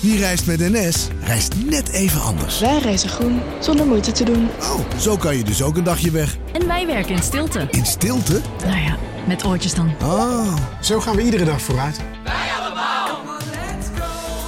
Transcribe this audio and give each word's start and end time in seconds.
Wie 0.00 0.18
reist 0.18 0.46
met 0.46 0.58
NS, 0.58 1.08
reist 1.20 1.54
net 1.64 1.88
even 1.88 2.20
anders. 2.20 2.60
Wij 2.60 2.78
reizen 2.78 3.08
groen, 3.08 3.40
zonder 3.60 3.86
moeite 3.86 4.12
te 4.12 4.24
doen. 4.24 4.48
Oh, 4.60 4.80
zo 4.98 5.16
kan 5.16 5.36
je 5.36 5.44
dus 5.44 5.62
ook 5.62 5.76
een 5.76 5.84
dagje 5.84 6.10
weg. 6.10 6.36
En 6.52 6.66
wij 6.66 6.86
werken 6.86 7.14
in 7.14 7.22
stilte. 7.22 7.68
In 7.70 7.86
stilte? 7.86 8.40
Nou 8.66 8.80
ja, 8.80 8.96
met 9.26 9.44
oortjes 9.44 9.74
dan. 9.74 9.94
Ah. 10.00 10.56
Zo 10.80 11.00
gaan 11.00 11.16
we 11.16 11.22
iedere 11.22 11.44
dag 11.44 11.62
vooruit. 11.62 12.00
Wij 12.24 12.48
allemaal. 12.60 13.08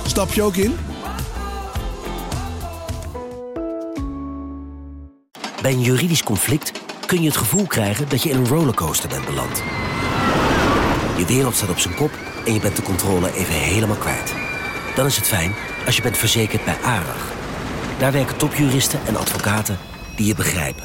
Stap 0.07 0.33
je 0.33 0.43
ook 0.43 0.57
in? 0.57 0.77
Bij 5.63 5.73
een 5.73 5.83
juridisch 5.83 6.23
conflict 6.23 6.73
kun 7.07 7.21
je 7.21 7.29
het 7.29 7.37
gevoel 7.37 7.67
krijgen 7.67 8.09
dat 8.09 8.23
je 8.23 8.31
in 8.31 8.37
een 8.37 8.49
rollercoaster 8.49 9.09
bent 9.09 9.25
beland. 9.27 9.63
Je 11.17 11.25
wereld 11.27 11.57
staat 11.57 11.71
op 11.71 11.79
zijn 11.79 11.95
kop 11.95 12.11
en 12.47 12.55
je 12.55 12.61
bent 12.61 12.77
de 12.77 12.83
controle 12.83 13.35
even 13.35 13.55
helemaal 13.55 13.97
kwijt. 13.97 14.40
Dan 14.95 15.07
is 15.07 15.17
het 15.17 15.27
fijn 15.27 15.55
als 15.87 15.97
je 15.97 16.03
bent 16.03 16.17
verzekerd 16.17 16.65
bij 16.65 16.77
ARAG. 16.83 17.33
Daar 17.99 18.13
werken 18.13 18.37
topjuristen 18.37 19.01
en 19.07 19.17
advocaten 19.17 19.79
die 20.17 20.27
je 20.27 20.35
begrijpen. 20.35 20.85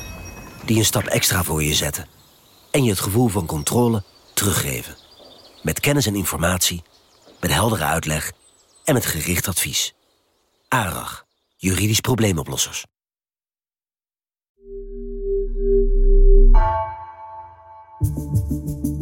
Die 0.66 0.78
een 0.78 0.86
stap 0.86 1.04
extra 1.04 1.44
voor 1.44 1.64
je 1.64 1.74
zetten. 1.74 2.08
En 2.72 2.84
je 2.84 2.90
het 2.90 3.00
gevoel 3.00 3.28
van 3.28 3.46
controle 3.46 4.04
teruggeven. 4.34 4.96
Met 5.62 5.80
kennis 5.80 6.06
en 6.06 6.16
informatie, 6.16 6.84
met 7.40 7.54
heldere 7.54 7.84
uitleg 7.84 8.32
en 8.84 8.94
met 8.94 9.06
gericht 9.06 9.48
advies. 9.48 9.94
ARAG, 10.68 11.26
juridisch 11.56 12.00
probleemoplossers. 12.00 12.86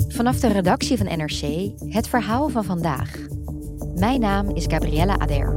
Vanaf 0.07 0.39
de 0.39 0.47
redactie 0.47 0.97
van 0.97 1.05
NRC 1.05 1.71
het 1.93 2.07
verhaal 2.07 2.49
van 2.49 2.63
vandaag. 2.63 3.11
Mijn 3.95 4.19
naam 4.19 4.49
is 4.49 4.65
Gabriella 4.67 5.19
Ader. 5.19 5.55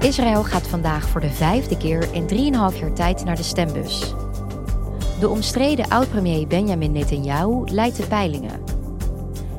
Israël 0.00 0.44
gaat 0.44 0.68
vandaag 0.68 1.08
voor 1.08 1.20
de 1.20 1.30
vijfde 1.30 1.76
keer 1.76 2.08
in 2.12 2.52
3,5 2.52 2.78
jaar 2.78 2.92
tijd 2.92 3.24
naar 3.24 3.36
de 3.36 3.42
stembus. 3.42 4.14
De 5.20 5.28
omstreden 5.28 5.88
oud-premier 5.88 6.46
Benjamin 6.46 6.92
Netanyahu 6.92 7.64
leidt 7.70 7.96
de 7.96 8.06
peilingen. 8.06 8.60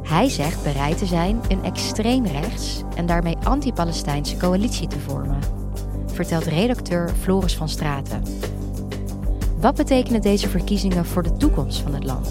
Hij 0.03 0.29
zegt 0.29 0.63
bereid 0.63 0.97
te 0.97 1.05
zijn 1.05 1.41
een 1.47 1.63
extreem 1.63 2.25
rechts 2.25 2.83
en 2.95 3.05
daarmee 3.05 3.37
anti-Palestijnse 3.43 4.37
coalitie 4.37 4.87
te 4.87 4.99
vormen, 4.99 5.39
vertelt 6.05 6.45
redacteur 6.45 7.09
Floris 7.19 7.55
van 7.55 7.69
Straten. 7.69 8.23
Wat 9.59 9.75
betekenen 9.75 10.21
deze 10.21 10.49
verkiezingen 10.49 11.05
voor 11.05 11.23
de 11.23 11.37
toekomst 11.37 11.81
van 11.81 11.93
het 11.93 12.03
land? 12.03 12.27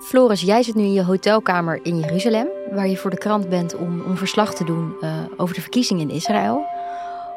Floris, 0.00 0.40
jij 0.40 0.62
zit 0.62 0.74
nu 0.74 0.82
in 0.82 0.92
je 0.92 1.04
hotelkamer 1.04 1.80
in 1.82 1.98
Jeruzalem, 1.98 2.48
waar 2.70 2.88
je 2.88 2.96
voor 2.96 3.10
de 3.10 3.18
krant 3.18 3.48
bent 3.48 3.76
om, 3.76 4.16
verslag 4.16 4.54
te 4.54 4.64
doen 4.64 4.96
uh, 5.00 5.10
over 5.36 5.54
de 5.54 5.60
verkiezingen 5.60 6.08
in 6.08 6.14
Israël. 6.14 6.64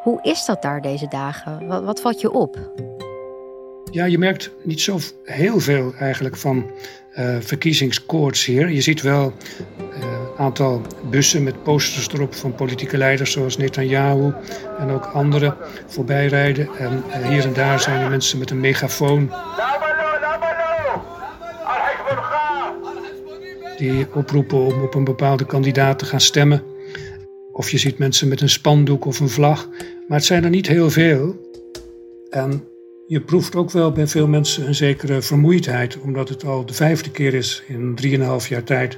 Hoe 0.03 0.19
is 0.21 0.45
dat 0.45 0.61
daar 0.61 0.81
deze 0.81 1.07
dagen? 1.07 1.67
Wat, 1.67 1.83
wat 1.83 2.01
valt 2.01 2.21
je 2.21 2.31
op? 2.31 2.57
Ja, 3.91 4.05
je 4.05 4.17
merkt 4.17 4.51
niet 4.63 4.81
zo 4.81 4.99
heel 5.23 5.59
veel 5.59 5.93
eigenlijk 5.99 6.35
van 6.35 6.71
uh, 7.17 7.35
verkiezingskoorts 7.39 8.45
hier. 8.45 8.69
Je 8.69 8.81
ziet 8.81 9.01
wel 9.01 9.33
een 9.77 10.01
uh, 10.01 10.39
aantal 10.39 10.81
bussen 11.09 11.43
met 11.43 11.63
posters 11.63 12.07
erop 12.07 12.35
van 12.35 12.55
politieke 12.55 12.97
leiders 12.97 13.31
zoals 13.31 13.57
Netanyahu 13.57 14.33
en 14.79 14.89
ook 14.89 15.05
anderen 15.05 15.57
voorbij 15.87 16.27
rijden. 16.27 16.69
En 16.77 17.03
uh, 17.07 17.27
hier 17.27 17.45
en 17.45 17.53
daar 17.53 17.79
zijn 17.79 18.01
er 18.01 18.09
mensen 18.09 18.39
met 18.39 18.49
een 18.49 18.59
megafoon 18.59 19.31
die 23.77 24.07
oproepen 24.13 24.57
om 24.57 24.81
op 24.81 24.95
een 24.95 25.03
bepaalde 25.03 25.45
kandidaat 25.45 25.99
te 25.99 26.05
gaan 26.05 26.21
stemmen. 26.21 26.63
Of 27.51 27.69
je 27.71 27.77
ziet 27.77 27.97
mensen 27.97 28.27
met 28.27 28.41
een 28.41 28.49
spandoek 28.49 29.05
of 29.05 29.19
een 29.19 29.29
vlag. 29.29 29.69
Maar 30.07 30.17
het 30.17 30.25
zijn 30.25 30.43
er 30.43 30.49
niet 30.49 30.67
heel 30.67 30.89
veel. 30.89 31.35
En 32.29 32.63
je 33.09 33.21
proeft 33.21 33.55
ook 33.55 33.71
wel 33.71 33.91
bij 33.91 34.07
veel 34.07 34.27
mensen 34.27 34.67
een 34.67 34.75
zekere 34.75 35.21
vermoeidheid, 35.21 35.99
omdat 35.99 36.29
het 36.29 36.45
al 36.45 36.65
de 36.65 36.73
vijfde 36.73 37.11
keer 37.11 37.33
is 37.33 37.63
in 37.67 37.95
drieënhalf 37.95 38.47
jaar 38.47 38.63
tijd 38.63 38.97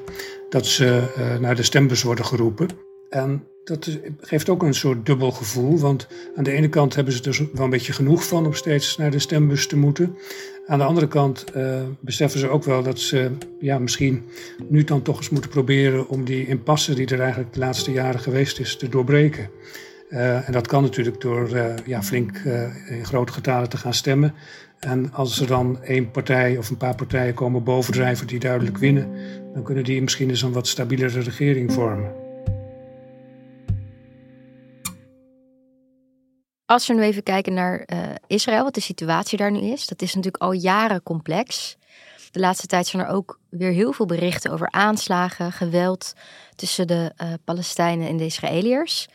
dat 0.50 0.66
ze 0.66 1.14
uh, 1.18 1.40
naar 1.40 1.56
de 1.56 1.64
stembus 1.64 2.04
worden 2.04 2.26
geroepen. 2.26 2.68
En 3.10 3.44
dat 3.64 4.00
geeft 4.20 4.50
ook 4.50 4.64
een 4.64 4.74
soort 4.74 5.06
dubbel 5.06 5.32
gevoel, 5.32 5.80
want 5.80 6.08
aan 6.36 6.44
de 6.44 6.52
ene 6.52 6.70
kant 6.70 6.96
hebben 6.96 7.14
ze 7.14 7.24
er 7.24 7.50
wel 7.54 7.64
een 7.64 7.70
beetje 7.70 7.94
genoeg 7.94 8.28
van 8.28 8.46
om 8.46 8.54
steeds 8.54 8.98
naar 8.98 9.12
de 9.12 9.20
stembus 9.20 9.68
te 9.68 9.78
moeten. 9.78 10.18
Aan 10.66 10.78
de 10.78 10.86
andere 10.86 11.08
kant 11.08 11.46
uh, 11.56 11.82
beseffen 12.00 12.40
ze 12.40 12.50
ook 12.50 12.64
wel 12.64 12.84
dat 12.84 13.00
ze 13.00 13.32
ja, 13.60 13.80
misschien 13.80 14.24
nu 14.70 14.84
dan 14.84 15.02
toch 15.02 15.18
eens 15.18 15.30
moeten 15.30 15.50
proberen 15.50 16.08
om 16.10 16.26
die 16.26 16.48
impasse 16.48 16.94
die 16.94 17.08
er 17.08 17.20
eigenlijk 17.20 17.54
de 17.54 17.60
laatste 17.60 17.92
jaren 17.92 18.20
geweest 18.20 18.60
is 18.60 18.76
te 18.76 18.90
doorbreken. 18.90 19.50
Uh, 20.12 20.48
en 20.48 20.52
dat 20.52 20.68
kan 20.68 20.84
natuurlijk 20.84 21.22
door 21.22 21.50
uh, 21.50 21.74
ja, 21.86 22.04
flink 22.04 22.38
in 22.88 23.06
grote 23.06 23.32
getalen 23.32 23.70
te 23.70 23.78
gaan 23.78 23.94
stemmen. 23.94 24.34
En 24.80 25.14
als 25.14 25.40
er 25.40 25.48
dan 25.48 25.84
één 25.84 26.12
partij 26.12 26.58
of 26.58 26.70
een 26.70 26.78
paar 26.78 26.96
partijen 26.96 27.34
komen 27.34 27.64
bovendrijven 27.64 28.28
die 28.28 28.40
duidelijk 28.40 28.78
winnen, 28.78 29.12
dan 29.54 29.64
kunnen 29.64 29.84
die 29.84 30.02
misschien 30.02 30.30
eens 30.30 30.42
een 30.42 30.52
wat 30.52 30.68
stabielere 30.68 31.20
regering 31.20 31.74
vormen. 31.74 32.14
Als 36.66 36.88
we 36.88 36.94
nu 36.94 37.02
even 37.02 37.24
kijken 37.24 37.54
naar 37.54 37.86
Israël, 38.28 38.64
wat 38.64 38.74
de 38.74 38.82
situatie 38.82 39.38
daar 39.38 39.52
nu 39.52 39.60
is, 39.60 39.88
dat 39.88 40.02
is 40.02 40.16
natuurlijk 40.16 40.44
al 40.44 40.52
jaren 40.52 41.04
complex. 41.04 41.78
De 42.32 42.40
laatste 42.40 42.68
tijd 42.68 42.88
zijn 42.88 43.04
er 43.04 43.10
ook 43.10 43.40
weer 43.50 43.72
heel 43.72 43.94
veel 43.94 44.06
berichten 44.06 44.52
over 44.52 44.72
aanslagen, 44.72 45.52
geweld 45.52 46.14
tussen 46.56 46.88
de 46.88 47.14
Palestijnen 47.44 48.08
en 48.08 48.18
de 48.18 48.26
Israëliërs. 48.26 49.08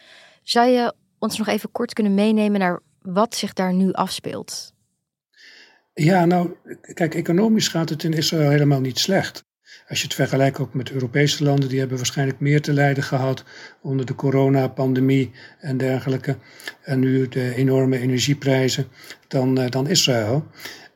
Zou 0.46 0.68
je 0.68 0.94
ons 1.18 1.38
nog 1.38 1.46
even 1.46 1.70
kort 1.72 1.92
kunnen 1.92 2.14
meenemen 2.14 2.60
naar 2.60 2.80
wat 3.02 3.34
zich 3.34 3.52
daar 3.52 3.74
nu 3.74 3.92
afspeelt? 3.92 4.74
Ja, 5.94 6.24
nou, 6.24 6.54
kijk, 6.94 7.14
economisch 7.14 7.68
gaat 7.68 7.88
het 7.88 8.02
in 8.02 8.12
Israël 8.12 8.50
helemaal 8.50 8.80
niet 8.80 8.98
slecht. 8.98 9.44
Als 9.88 9.98
je 9.98 10.04
het 10.04 10.14
vergelijkt 10.14 10.58
ook 10.58 10.74
met 10.74 10.90
Europese 10.90 11.44
landen, 11.44 11.68
die 11.68 11.78
hebben 11.78 11.96
waarschijnlijk 11.96 12.40
meer 12.40 12.60
te 12.60 12.72
lijden 12.72 13.02
gehad 13.02 13.44
onder 13.82 14.06
de 14.06 14.14
coronapandemie 14.14 15.30
en 15.60 15.76
dergelijke. 15.76 16.36
En 16.82 16.98
nu 17.00 17.28
de 17.28 17.54
enorme 17.54 17.98
energieprijzen 17.98 18.88
dan, 19.28 19.60
uh, 19.60 19.68
dan 19.68 19.88
Israël. 19.88 20.46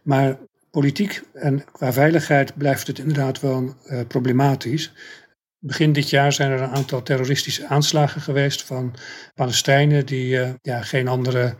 Maar 0.02 0.38
politiek 0.70 1.22
en 1.32 1.64
qua 1.72 1.92
veiligheid 1.92 2.56
blijft 2.56 2.86
het 2.86 2.98
inderdaad 2.98 3.40
wel 3.40 3.74
uh, 3.86 4.00
problematisch. 4.08 4.92
Begin 5.62 5.92
dit 5.92 6.10
jaar 6.10 6.32
zijn 6.32 6.50
er 6.50 6.60
een 6.60 6.70
aantal 6.70 7.02
terroristische 7.02 7.66
aanslagen 7.66 8.20
geweest 8.20 8.62
van 8.62 8.94
Palestijnen 9.34 10.06
die 10.06 10.34
uh, 10.34 10.48
ja, 10.62 10.82
geen 10.82 11.08
andere 11.08 11.54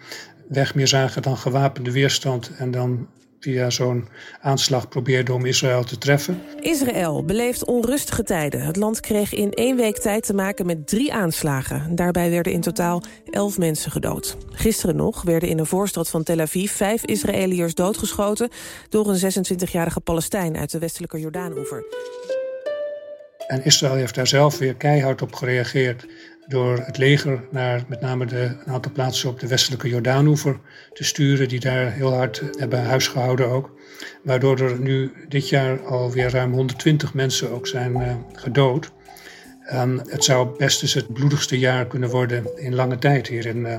weg 0.49 0.75
meer 0.75 0.89
zagen 0.89 1.23
dan 1.23 1.37
gewapende 1.37 1.93
weerstand 1.93 2.51
en 2.59 2.71
dan 2.71 3.09
via 3.41 3.71
zo'n 3.71 4.09
aanslag 4.41 4.89
probeerde 4.89 5.33
om 5.33 5.45
Israël 5.45 5.85
te 5.85 5.99
treffen. 5.99 6.43
Israël 6.61 7.25
beleeft 7.25 7.65
onrustige 7.65 8.23
tijden. 8.23 8.61
Het 8.61 8.77
land 8.77 9.01
kreeg 9.01 9.33
in 9.33 9.53
één 9.53 9.77
week 9.77 9.99
tijd 9.99 10.27
te 10.27 10.35
maken 10.35 10.67
met 10.67 10.87
drie 10.87 11.13
aanslagen. 11.13 11.95
Daarbij 11.95 12.31
werden 12.31 12.53
in 12.53 12.61
totaal 12.61 13.03
elf 13.31 13.59
mensen 13.59 13.91
gedood. 13.91 14.37
Gisteren 14.51 14.97
nog 14.97 15.23
werden 15.23 15.49
in 15.49 15.59
een 15.59 15.67
voorstad 15.67 16.11
van 16.11 16.23
Tel 16.23 16.41
Aviv 16.41 16.73
vijf 16.73 17.05
Israëliërs 17.05 17.75
doodgeschoten... 17.75 18.49
door 18.89 19.09
een 19.09 19.33
26-jarige 19.33 20.01
Palestijn 20.01 20.57
uit 20.57 20.71
de 20.71 20.79
westelijke 20.79 21.21
Jordaanoever. 21.21 21.85
En 23.51 23.65
Israël 23.65 23.95
heeft 23.95 24.15
daar 24.15 24.27
zelf 24.27 24.59
weer 24.59 24.75
keihard 24.75 25.23
op 25.23 25.35
gereageerd 25.35 26.07
door 26.47 26.79
het 26.79 26.99
leger 26.99 27.45
naar 27.51 27.85
met 27.89 28.01
name 28.01 28.27
de, 28.27 28.57
een 28.65 28.73
aantal 28.73 28.93
plaatsen 28.93 29.29
op 29.29 29.41
de 29.41 29.47
westelijke 29.47 29.89
Jordaanoever 29.89 30.61
te 30.93 31.05
sturen, 31.05 31.49
die 31.49 31.61
daar 31.61 31.93
heel 31.93 32.15
hard 32.15 32.43
hebben 32.59 32.85
huisgehouden 32.85 33.49
ook. 33.49 33.71
Waardoor 34.23 34.61
er 34.61 34.81
nu 34.81 35.13
dit 35.29 35.49
jaar 35.49 35.81
alweer 35.87 36.31
ruim 36.31 36.53
120 36.53 37.15
mensen 37.15 37.51
ook 37.51 37.67
zijn 37.67 37.93
uh, 37.93 38.15
gedood. 38.33 38.91
En 39.71 40.01
het 40.09 40.25
zou 40.25 40.57
best 40.57 40.83
eens 40.83 40.95
het 40.95 41.13
bloedigste 41.13 41.59
jaar 41.59 41.87
kunnen 41.87 42.09
worden 42.09 42.57
in 42.57 42.75
lange 42.75 42.99
tijd 42.99 43.27
hier 43.27 43.47
in, 43.47 43.57
uh, 43.57 43.77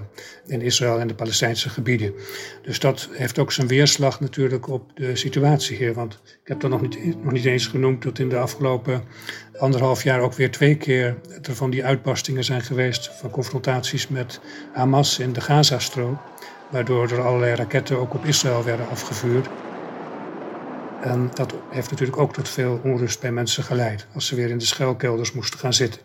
in 0.48 0.62
Israël 0.62 1.00
en 1.00 1.08
de 1.08 1.14
Palestijnse 1.14 1.70
gebieden. 1.70 2.14
Dus 2.62 2.80
dat 2.80 3.10
heeft 3.12 3.40
ook 3.40 3.52
zijn 3.52 3.68
weerslag 3.68 4.20
natuurlijk 4.20 4.68
op 4.68 4.92
de 4.96 5.16
situatie 5.16 5.78
hier. 5.78 5.94
Want 5.94 6.14
ik 6.24 6.48
heb 6.48 6.64
er 6.64 6.70
nog 6.70 6.82
niet, 6.82 7.24
nog 7.24 7.32
niet 7.32 7.46
eens 7.46 7.68
genoemd 7.68 8.04
dat 8.04 8.20
in 8.20 8.30
de 8.30 8.38
afgelopen 8.38 9.04
anderhalf 9.58 10.04
jaar 10.04 10.20
ook 10.20 10.34
weer 10.34 10.52
twee 10.52 10.76
keer 10.76 11.18
er 11.42 11.56
van 11.56 11.70
die 11.70 11.86
uitbarstingen 11.86 12.44
zijn 12.44 12.62
geweest 12.62 13.12
van 13.20 13.30
confrontaties 13.30 14.08
met 14.08 14.40
Hamas 14.74 15.20
in 15.20 15.34
de 15.34 15.42
Gazastrook. 15.42 16.20
Waardoor 16.70 17.12
er 17.12 17.22
allerlei 17.22 17.56
raketten 17.56 17.98
ook 17.98 18.14
op 18.14 18.26
Israël 18.26 18.64
werden 18.64 18.90
afgevuurd. 18.90 19.48
En 21.01 21.30
dat 21.33 21.53
heeft 21.69 21.92
natuurlijk 21.92 22.18
ook 22.18 22.33
tot 22.33 22.50
veel 22.50 22.81
onrust 22.83 23.19
bij 23.19 23.31
mensen 23.31 23.63
geleid, 23.63 24.07
als 24.13 24.27
ze 24.27 24.36
weer 24.36 24.50
in 24.50 24.57
de 24.57 24.65
schuilkelders 24.65 25.31
moesten 25.31 25.59
gaan 25.59 25.74
zitten. 25.74 26.01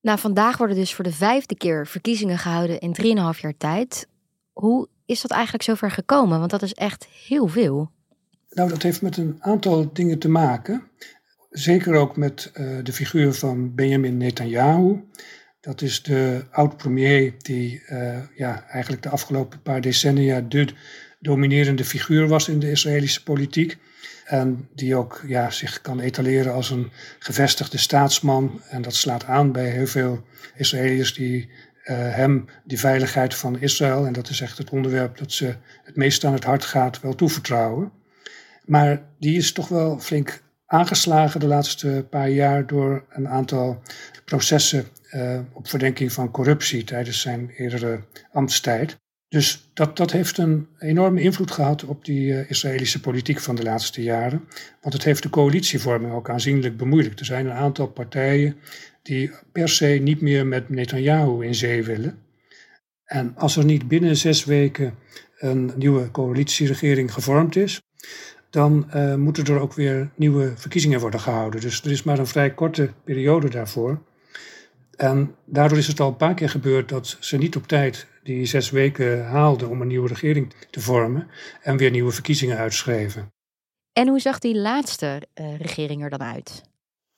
Nou, 0.00 0.18
vandaag 0.18 0.56
worden 0.56 0.76
dus 0.76 0.94
voor 0.94 1.04
de 1.04 1.12
vijfde 1.12 1.56
keer 1.56 1.86
verkiezingen 1.86 2.38
gehouden 2.38 2.80
in 2.80 2.96
3,5 3.34 3.40
jaar 3.40 3.56
tijd. 3.56 4.08
Hoe 4.52 4.88
is 5.06 5.20
dat 5.20 5.30
eigenlijk 5.30 5.64
zover 5.64 5.90
gekomen? 5.90 6.38
Want 6.38 6.50
dat 6.50 6.62
is 6.62 6.74
echt 6.74 7.06
heel 7.06 7.46
veel. 7.46 7.90
Nou, 8.50 8.68
dat 8.68 8.82
heeft 8.82 9.02
met 9.02 9.16
een 9.16 9.36
aantal 9.40 9.92
dingen 9.92 10.18
te 10.18 10.28
maken. 10.28 10.82
Zeker 11.50 11.94
ook 11.94 12.16
met 12.16 12.50
uh, 12.54 12.78
de 12.82 12.92
figuur 12.92 13.32
van 13.32 13.74
Benjamin 13.74 14.16
Netanyahu. 14.16 15.04
Dat 15.60 15.82
is 15.82 16.02
de 16.02 16.44
oud-premier 16.50 17.34
die 17.38 17.82
uh, 17.88 18.18
ja, 18.36 18.64
eigenlijk 18.68 19.02
de 19.02 19.08
afgelopen 19.08 19.62
paar 19.62 19.80
decennia 19.80 20.40
de 20.40 20.66
dominerende 21.24 21.84
figuur 21.84 22.28
was 22.28 22.48
in 22.48 22.58
de 22.58 22.70
Israëlische 22.70 23.22
politiek. 23.22 23.76
En 24.24 24.68
die 24.74 24.96
ook 24.96 25.22
ja, 25.26 25.50
zich 25.50 25.80
kan 25.80 26.00
etaleren 26.00 26.52
als 26.52 26.70
een 26.70 26.90
gevestigde 27.18 27.78
staatsman. 27.78 28.60
En 28.68 28.82
dat 28.82 28.94
slaat 28.94 29.24
aan 29.24 29.52
bij 29.52 29.70
heel 29.70 29.86
veel 29.86 30.24
Israëliërs 30.56 31.14
die 31.14 31.48
uh, 31.84 31.96
hem 32.14 32.44
die 32.64 32.78
veiligheid 32.78 33.34
van 33.34 33.60
Israël, 33.60 34.06
en 34.06 34.12
dat 34.12 34.28
is 34.28 34.40
echt 34.40 34.58
het 34.58 34.70
onderwerp 34.70 35.18
dat 35.18 35.32
ze 35.32 35.54
het 35.84 35.96
meest 35.96 36.24
aan 36.24 36.32
het 36.32 36.44
hart 36.44 36.64
gaat, 36.64 37.00
wel 37.00 37.14
toevertrouwen. 37.14 37.92
Maar 38.64 39.02
die 39.18 39.36
is 39.36 39.52
toch 39.52 39.68
wel 39.68 39.98
flink 39.98 40.42
aangeslagen 40.66 41.40
de 41.40 41.46
laatste 41.46 42.06
paar 42.10 42.30
jaar 42.30 42.66
door 42.66 43.04
een 43.08 43.28
aantal 43.28 43.82
processen 44.24 44.86
uh, 45.10 45.38
op 45.52 45.68
verdenking 45.68 46.12
van 46.12 46.30
corruptie 46.30 46.84
tijdens 46.84 47.20
zijn 47.20 47.50
eerdere 47.50 48.04
ambtstijd. 48.32 48.96
Dus 49.34 49.70
dat, 49.72 49.96
dat 49.96 50.12
heeft 50.12 50.38
een 50.38 50.66
enorme 50.78 51.20
invloed 51.20 51.50
gehad 51.50 51.84
op 51.84 52.04
die 52.04 52.26
uh, 52.26 52.50
Israëlische 52.50 53.00
politiek 53.00 53.40
van 53.40 53.54
de 53.54 53.62
laatste 53.62 54.02
jaren. 54.02 54.44
Want 54.80 54.94
het 54.94 55.04
heeft 55.04 55.22
de 55.22 55.28
coalitievorming 55.28 56.12
ook 56.12 56.30
aanzienlijk 56.30 56.76
bemoeilijkt. 56.76 57.20
Er 57.20 57.26
zijn 57.26 57.46
een 57.46 57.52
aantal 57.52 57.86
partijen 57.86 58.56
die 59.02 59.30
per 59.52 59.68
se 59.68 59.86
niet 59.86 60.20
meer 60.20 60.46
met 60.46 60.68
Netanyahu 60.68 61.44
in 61.44 61.54
zee 61.54 61.84
willen. 61.84 62.18
En 63.04 63.36
als 63.36 63.56
er 63.56 63.64
niet 63.64 63.88
binnen 63.88 64.16
zes 64.16 64.44
weken 64.44 64.94
een 65.38 65.72
nieuwe 65.76 66.10
coalitieregering 66.10 67.12
gevormd 67.12 67.56
is, 67.56 67.82
dan 68.50 68.90
uh, 68.94 69.14
moeten 69.14 69.44
er 69.44 69.60
ook 69.60 69.74
weer 69.74 70.10
nieuwe 70.16 70.52
verkiezingen 70.56 71.00
worden 71.00 71.20
gehouden. 71.20 71.60
Dus 71.60 71.82
er 71.82 71.90
is 71.90 72.02
maar 72.02 72.18
een 72.18 72.26
vrij 72.26 72.54
korte 72.54 72.90
periode 73.04 73.48
daarvoor. 73.50 74.02
En 74.96 75.34
daardoor 75.44 75.78
is 75.78 75.86
het 75.86 76.00
al 76.00 76.08
een 76.08 76.16
paar 76.16 76.34
keer 76.34 76.50
gebeurd 76.50 76.88
dat 76.88 77.16
ze 77.20 77.36
niet 77.36 77.56
op 77.56 77.66
tijd 77.66 78.06
die 78.24 78.46
zes 78.46 78.70
weken 78.70 79.26
haalden 79.26 79.68
om 79.68 79.80
een 79.80 79.88
nieuwe 79.88 80.08
regering 80.08 80.52
te 80.70 80.80
vormen 80.80 81.28
en 81.62 81.76
weer 81.76 81.90
nieuwe 81.90 82.12
verkiezingen 82.12 82.56
uitschreven. 82.56 83.32
En 83.92 84.08
hoe 84.08 84.20
zag 84.20 84.38
die 84.38 84.56
laatste 84.56 85.22
uh, 85.34 85.58
regering 85.58 86.02
er 86.02 86.10
dan 86.10 86.22
uit? 86.22 86.62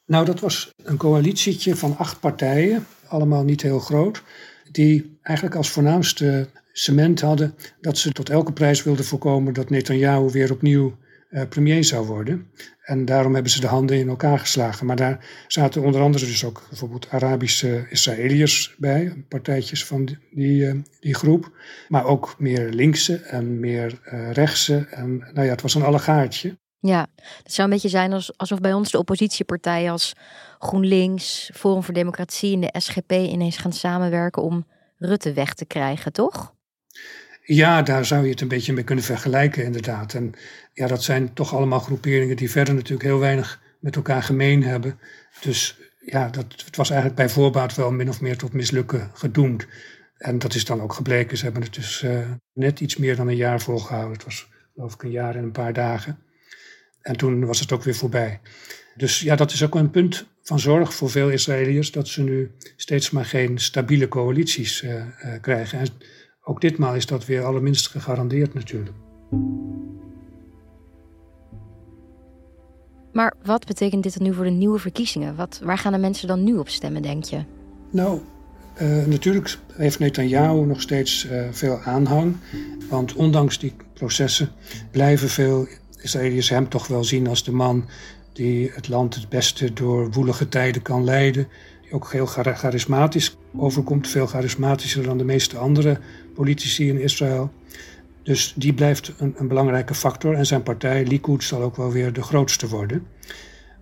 Nou, 0.07 0.25
dat 0.25 0.41
was 0.41 0.73
een 0.83 0.97
coalitietje 0.97 1.77
van 1.77 1.97
acht 1.97 2.21
partijen, 2.21 2.87
allemaal 3.09 3.45
niet 3.45 3.63
heel 3.63 3.79
groot, 3.79 4.23
die 4.71 5.19
eigenlijk 5.23 5.57
als 5.57 5.71
voornaamste 5.71 6.49
cement 6.73 7.21
hadden 7.21 7.55
dat 7.81 7.99
ze 7.99 8.13
tot 8.13 8.31
elke 8.31 8.53
prijs 8.53 8.83
wilden 8.83 9.05
voorkomen 9.05 9.53
dat 9.53 9.71
Netanyahu 9.71 10.31
weer 10.31 10.53
opnieuw 10.53 10.97
uh, 11.31 11.43
premier 11.49 11.85
zou 11.85 12.07
worden. 12.07 12.51
En 12.87 13.05
daarom 13.05 13.35
hebben 13.35 13.53
ze 13.53 13.61
de 13.61 13.67
handen 13.67 13.99
in 13.99 14.09
elkaar 14.09 14.39
geslagen. 14.39 14.87
Maar 14.87 14.97
daar 14.97 15.27
zaten 15.47 15.83
onder 15.83 16.01
andere 16.01 16.27
dus 16.27 16.45
ook 16.45 16.63
bijvoorbeeld 16.69 17.11
Arabische 17.11 17.87
Israëliërs 17.91 18.75
bij, 18.79 19.25
partijtjes 19.29 19.85
van 19.85 20.19
die, 20.31 20.83
die 21.01 21.15
groep. 21.15 21.51
Maar 21.89 22.05
ook 22.05 22.35
meer 22.39 22.69
linkse 22.69 23.17
en 23.17 23.61
meer 23.61 24.01
uh, 24.05 24.31
rechtse. 24.33 24.87
En 24.91 25.19
nou 25.19 25.47
ja, 25.47 25.53
het 25.53 25.63
was 25.63 25.75
een 25.75 25.83
allegaartje. 25.83 26.59
Ja, 26.79 27.07
het 27.43 27.53
zou 27.53 27.69
een 27.69 27.75
beetje 27.75 27.89
zijn 27.89 28.13
alsof 28.37 28.61
bij 28.61 28.73
ons 28.73 28.91
de 28.91 28.99
oppositiepartijen 28.99 29.91
als 29.91 30.13
GroenLinks, 30.59 31.51
Forum 31.55 31.83
voor 31.83 31.95
Democratie 31.95 32.55
en 32.55 32.61
de 32.61 32.81
SGP 32.81 33.13
ineens 33.13 33.57
gaan 33.57 33.73
samenwerken 33.73 34.43
om 34.43 34.67
Rutte 34.99 35.33
weg 35.33 35.55
te 35.55 35.65
krijgen, 35.65 36.13
toch? 36.13 36.55
Ja, 37.47 37.83
daar 37.83 38.05
zou 38.05 38.25
je 38.25 38.31
het 38.31 38.41
een 38.41 38.49
beetje 38.49 38.73
mee 38.73 38.85
kunnen 38.85 39.05
vergelijken, 39.05 39.65
inderdaad. 39.65 40.15
En 40.15 40.33
ja, 40.73 40.87
dat 40.87 41.03
zijn 41.03 41.33
toch 41.33 41.55
allemaal 41.55 41.79
groeperingen 41.79 42.37
die 42.37 42.51
verder 42.51 42.75
natuurlijk 42.75 43.03
heel 43.03 43.19
weinig 43.19 43.61
met 43.81 43.97
elkaar 43.97 44.23
gemeen 44.23 44.63
hebben. 44.63 44.99
Dus 45.41 45.79
ja, 46.01 46.29
dat, 46.29 46.63
het 46.65 46.77
was 46.77 46.91
eigenlijk 46.91 47.19
bij 47.19 47.29
voorbaat 47.29 47.75
wel 47.75 47.93
min 47.93 48.09
of 48.09 48.21
meer 48.21 48.37
tot 48.37 48.53
mislukken 48.53 49.11
gedoemd. 49.15 49.67
En 50.17 50.39
dat 50.39 50.55
is 50.55 50.65
dan 50.65 50.81
ook 50.81 50.93
gebleken. 50.93 51.37
Ze 51.37 51.45
hebben 51.45 51.63
het 51.63 51.75
dus 51.75 52.03
uh, 52.03 52.31
net 52.53 52.81
iets 52.81 52.97
meer 52.97 53.17
dan 53.17 53.29
een 53.29 53.37
jaar 53.37 53.61
volgehouden. 53.61 54.13
Het 54.13 54.25
was 54.25 54.49
geloof 54.75 54.95
ik 54.95 55.03
een 55.03 55.11
jaar 55.11 55.37
en 55.37 55.43
een 55.43 55.53
paar 55.53 55.73
dagen. 55.73 56.19
En 57.01 57.17
toen 57.17 57.45
was 57.45 57.61
het 57.61 57.73
ook 57.73 57.83
weer 57.83 57.95
voorbij. 57.95 58.41
Dus 58.97 59.21
ja, 59.21 59.37
dat 59.37 59.53
is 59.53 59.65
ook 59.65 59.75
een 59.75 59.91
punt 59.91 60.27
van 60.43 60.61
zorg 60.61 60.95
voor 60.95 61.11
veel 61.11 61.31
Israëliërs 61.31 61.91
dat 61.91 62.09
ze 62.09 62.23
nu 62.23 62.51
steeds 62.77 63.11
maar 63.11 63.25
geen 63.25 63.59
stabiele 63.59 64.09
coalities 64.09 64.83
uh, 64.83 64.95
uh, 64.95 65.05
krijgen. 65.41 65.79
En 65.79 65.87
ook 66.49 66.61
ditmaal 66.61 66.95
is 66.95 67.07
dat 67.07 67.27
weer 67.27 67.45
allerminst 67.45 67.89
gegarandeerd 67.89 68.55
natuurlijk. 68.55 68.97
Maar 73.13 73.35
wat 73.45 73.67
betekent 73.67 74.03
dit 74.03 74.19
dan 74.19 74.27
nu 74.27 74.35
voor 74.35 74.45
de 74.45 74.51
nieuwe 74.51 74.79
verkiezingen? 74.79 75.37
Wat, 75.37 75.61
waar 75.65 75.79
gaan 75.79 75.93
de 75.93 75.99
mensen 75.99 76.29
dan 76.29 76.45
nu 76.45 76.57
op 76.57 76.69
stemmen, 76.69 77.03
denk 77.03 77.25
je? 77.25 77.45
Nou, 77.91 78.21
uh, 78.83 79.05
natuurlijk 79.07 79.59
heeft 79.73 79.99
Netanyahu 79.99 80.67
nog 80.67 80.81
steeds 80.81 81.27
uh, 81.27 81.47
veel 81.51 81.79
aanhang. 81.79 82.37
Want 82.89 83.15
ondanks 83.15 83.59
die 83.59 83.75
processen 83.93 84.49
blijven 84.91 85.29
veel 85.29 85.67
Israëliërs 86.01 86.49
hem 86.49 86.69
toch 86.69 86.87
wel 86.87 87.05
zien 87.05 87.27
als 87.27 87.45
de 87.45 87.53
man 87.53 87.85
die 88.33 88.71
het 88.75 88.89
land 88.89 89.15
het 89.15 89.29
beste 89.29 89.73
door 89.73 90.11
woelige 90.11 90.49
tijden 90.49 90.83
kan 90.83 91.05
leiden. 91.05 91.49
Die 91.87 91.95
ook 91.95 92.13
heel 92.13 92.27
charismatisch 92.27 93.37
overkomt, 93.57 94.09
veel 94.09 94.27
charismatischer 94.27 95.03
dan 95.03 95.19
de 95.19 95.25
meeste 95.25 95.59
andere 95.59 95.99
politici 96.35 96.89
in 96.89 97.01
Israël. 97.01 97.53
Dus 98.23 98.55
die 98.57 98.75
blijft 98.75 99.15
een, 99.19 99.35
een, 99.37 99.49
belangrijke 99.49 99.95
factor 99.95 100.35
en 100.35 100.47
zijn 100.47 100.63
partij, 100.63 101.05
Likud, 101.05 101.45
zal 101.45 101.63
ook 101.63 101.77
wel 101.77 101.93
weer 101.93 102.13
de 102.13 102.23
grootste 102.23 102.69
worden. 102.69 103.07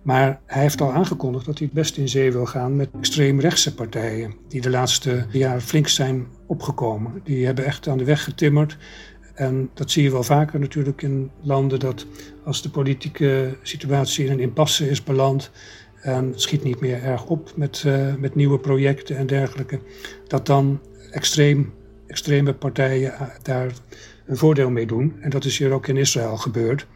Maar 0.01 0.39
hij 0.45 0.61
heeft 0.61 0.81
al 0.81 0.91
aangekondigd 0.91 1.45
dat 1.45 1.57
hij 1.57 1.67
het 1.67 1.75
best 1.75 1.97
in 1.97 2.09
zee 2.09 2.31
wil 2.31 2.45
gaan 2.45 2.75
met 2.75 2.89
extreemrechtse 2.99 3.73
partijen, 3.73 4.33
die 4.47 4.61
de 4.61 4.69
laatste 4.69 5.25
jaren 5.31 5.61
flink 5.61 5.87
zijn 5.87 6.27
opgekomen. 6.47 7.21
Die 7.23 7.45
hebben 7.45 7.65
echt 7.65 7.87
aan 7.87 7.97
de 7.97 8.03
weg 8.03 8.23
getimmerd. 8.23 8.77
En 9.33 9.69
dat 9.73 9.91
zie 9.91 10.03
je 10.03 10.11
wel 10.11 10.23
vaker 10.23 10.59
natuurlijk 10.59 11.01
in 11.01 11.31
landen 11.41 11.79
dat 11.79 12.05
als 12.43 12.61
de 12.61 12.69
politieke 12.69 13.57
situatie 13.61 14.25
in 14.25 14.31
een 14.31 14.39
impasse 14.39 14.89
is 14.89 15.03
beland 15.03 15.51
het 16.13 16.41
schiet 16.41 16.63
niet 16.63 16.79
meer 16.79 17.03
erg 17.03 17.25
op 17.25 17.51
met, 17.55 17.83
uh, 17.87 18.15
met 18.15 18.35
nieuwe 18.35 18.59
projecten 18.59 19.17
en 19.17 19.27
dergelijke, 19.27 19.79
dat 20.27 20.45
dan 20.45 20.79
extreem, 21.11 21.73
extreme 22.07 22.53
partijen 22.53 23.13
daar 23.41 23.71
een 24.25 24.37
voordeel 24.37 24.69
mee 24.69 24.85
doen. 24.85 25.13
En 25.19 25.29
dat 25.29 25.45
is 25.45 25.57
hier 25.57 25.71
ook 25.71 25.87
in 25.87 25.97
Israël 25.97 26.37
gebeurd. 26.37 26.87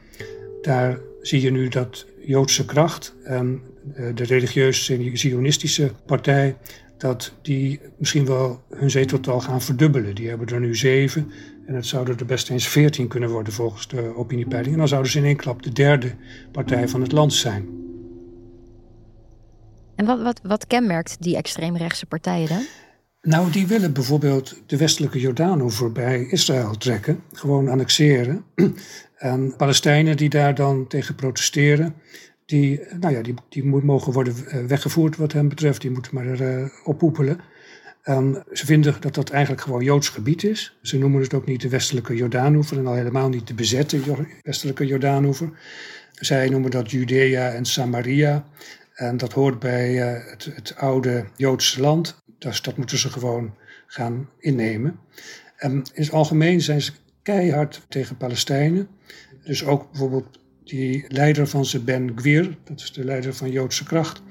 Daar 0.61 0.99
zie 1.21 1.41
je 1.41 1.51
nu 1.51 1.67
dat 1.67 2.05
Joodse 2.19 2.65
kracht 2.65 3.15
en 3.23 3.61
eh, 3.93 4.05
de 4.15 4.23
religieuze 4.23 5.11
Zionistische 5.13 5.91
partij, 6.05 6.57
dat 6.97 7.33
die 7.41 7.79
misschien 7.97 8.25
wel 8.25 8.61
hun 8.69 8.89
zeteltal 8.89 9.39
gaan 9.39 9.61
verdubbelen. 9.61 10.15
Die 10.15 10.29
hebben 10.29 10.47
er 10.47 10.59
nu 10.59 10.75
zeven 10.75 11.31
en 11.65 11.75
het 11.75 11.85
zouden 11.85 12.17
er 12.17 12.25
best 12.25 12.49
eens 12.49 12.67
veertien 12.67 13.07
kunnen 13.07 13.29
worden 13.29 13.53
volgens 13.53 13.87
de 13.87 14.15
opiniepeiling. 14.15 14.71
En 14.71 14.79
dan 14.79 14.87
zouden 14.87 15.11
ze 15.11 15.17
in 15.17 15.25
één 15.25 15.35
klap 15.35 15.63
de 15.63 15.71
derde 15.71 16.11
partij 16.51 16.87
van 16.87 17.01
het 17.01 17.11
land 17.11 17.33
zijn. 17.33 17.88
En 19.99 20.05
wat, 20.05 20.21
wat, 20.21 20.39
wat 20.43 20.67
kenmerkt 20.67 21.15
die 21.19 21.37
extreemrechtse 21.37 22.05
partijen 22.05 22.47
dan? 22.47 22.65
Nou, 23.21 23.51
die 23.51 23.67
willen 23.67 23.93
bijvoorbeeld 23.93 24.61
de 24.65 24.77
westelijke 24.77 25.19
Jordaan 25.19 25.71
voorbij 25.71 26.27
Israël 26.29 26.77
trekken, 26.77 27.23
gewoon 27.33 27.67
annexeren. 27.67 28.43
En 29.17 29.55
Palestijnen 29.55 30.17
die 30.17 30.29
daar 30.29 30.55
dan 30.55 30.87
tegen 30.87 31.15
protesteren, 31.15 31.95
die, 32.45 32.81
nou 32.99 33.13
ja, 33.13 33.21
die, 33.21 33.33
die 33.49 33.65
mogen 33.65 34.13
worden 34.13 34.33
eh, 34.47 34.65
weggevoerd 34.65 35.17
wat 35.17 35.33
hen 35.33 35.47
betreft, 35.47 35.81
die 35.81 35.91
moeten 35.91 36.15
maar 36.15 36.41
uh, 36.41 36.65
oppoepelen. 36.83 37.39
En 38.03 38.43
ze 38.51 38.65
vinden 38.65 38.95
dat 38.99 39.15
dat 39.15 39.29
eigenlijk 39.29 39.61
gewoon 39.61 39.83
Joods 39.83 40.09
gebied 40.09 40.43
is. 40.43 40.77
Ze 40.81 40.97
noemen 40.97 41.21
het 41.21 41.33
ook 41.33 41.45
niet 41.45 41.61
de 41.61 41.69
westelijke 41.69 42.15
Jordaanhoever 42.15 42.77
en 42.77 42.87
al 42.87 42.93
helemaal 42.93 43.29
niet 43.29 43.47
de 43.47 43.53
bezette 43.53 43.99
westelijke 44.43 44.85
Jordaanhoever. 44.85 45.49
Zij 46.13 46.49
noemen 46.49 46.71
dat 46.71 46.91
Judea 46.91 47.51
en 47.51 47.65
Samaria. 47.65 48.45
En 48.99 49.17
dat 49.17 49.33
hoort 49.33 49.59
bij 49.59 49.93
uh, 49.93 50.29
het, 50.29 50.49
het 50.55 50.75
oude 50.75 51.25
Joodse 51.35 51.81
land. 51.81 52.23
Dus 52.37 52.61
dat 52.61 52.77
moeten 52.77 52.97
ze 52.97 53.09
gewoon 53.09 53.55
gaan 53.87 54.29
innemen. 54.39 54.99
En 55.57 55.71
in 55.71 56.03
het 56.03 56.11
algemeen 56.11 56.61
zijn 56.61 56.81
ze 56.81 56.91
keihard 57.21 57.81
tegen 57.89 58.17
Palestijnen. 58.17 58.87
Dus 59.43 59.65
ook 59.65 59.91
bijvoorbeeld 59.91 60.39
die 60.63 61.05
leider 61.07 61.47
van 61.47 61.65
ze, 61.65 61.83
Ben 61.83 62.11
Gwir, 62.15 62.57
dat 62.63 62.79
is 62.79 62.91
de 62.91 63.03
leider 63.03 63.33
van 63.33 63.51
Joodse 63.51 63.83
Kracht. 63.83 64.21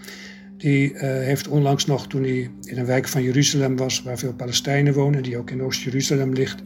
Die 0.56 0.92
uh, 0.92 1.00
heeft 1.00 1.48
onlangs 1.48 1.87
nog, 1.87 2.06
toen 2.06 2.22
hij 2.22 2.50
in 2.62 2.78
een 2.78 2.87
wijk 2.87 3.08
van 3.08 3.22
Jeruzalem 3.22 3.76
was, 3.76 4.02
waar 4.02 4.18
veel 4.18 4.34
Palestijnen 4.34 4.94
wonen, 4.94 5.22
die 5.22 5.38
ook 5.38 5.50
in 5.50 5.62
Oost-Jeruzalem 5.62 6.32
ligt. 6.32 6.62